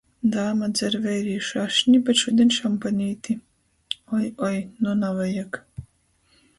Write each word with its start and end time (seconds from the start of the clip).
Dāma 0.35 0.69
dzer 0.77 0.95
veirīšu 1.03 1.59
ašni, 1.65 1.99
bet 2.09 2.23
šudiņ 2.23 2.55
šampanīti... 2.57 3.39
Oi, 4.21 4.27
oi, 4.51 4.55
nu 4.85 5.01
navajag... 5.07 5.65